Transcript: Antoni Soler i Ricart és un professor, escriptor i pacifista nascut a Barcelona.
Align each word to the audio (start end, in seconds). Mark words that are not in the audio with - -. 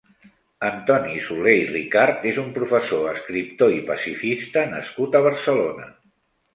Antoni 0.69 1.19
Soler 1.25 1.53
i 1.57 1.67
Ricart 1.67 2.27
és 2.33 2.41
un 2.45 2.49
professor, 2.57 3.07
escriptor 3.13 3.77
i 3.77 3.81
pacifista 3.93 4.69
nascut 4.77 5.23
a 5.23 5.27
Barcelona. 5.31 5.91